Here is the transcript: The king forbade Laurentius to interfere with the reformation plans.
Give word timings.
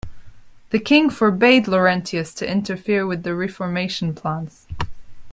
The 0.71 0.79
king 0.79 1.11
forbade 1.11 1.67
Laurentius 1.67 2.33
to 2.37 2.49
interfere 2.51 3.05
with 3.05 3.21
the 3.21 3.35
reformation 3.35 4.15
plans. 4.15 4.65